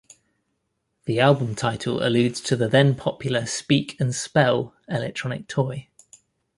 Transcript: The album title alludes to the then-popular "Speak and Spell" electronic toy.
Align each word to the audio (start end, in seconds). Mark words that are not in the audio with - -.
The 1.05 1.19
album 1.19 1.53
title 1.53 2.01
alludes 2.03 2.41
to 2.41 2.55
the 2.55 2.67
then-popular 2.67 3.45
"Speak 3.45 3.99
and 4.01 4.15
Spell" 4.15 4.73
electronic 4.87 5.47
toy. 5.47 5.89